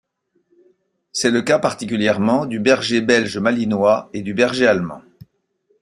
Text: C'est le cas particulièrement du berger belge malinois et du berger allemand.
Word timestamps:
C'est 1.11 1.29
le 1.29 1.43
cas 1.43 1.59
particulièrement 1.59 2.47
du 2.47 2.59
berger 2.59 3.01
belge 3.01 3.37
malinois 3.37 4.09
et 4.13 4.23
du 4.23 4.33
berger 4.33 4.65
allemand. 4.65 5.03